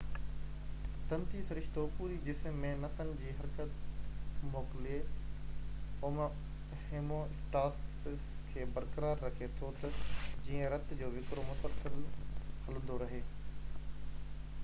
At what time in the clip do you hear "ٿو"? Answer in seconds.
9.61-9.71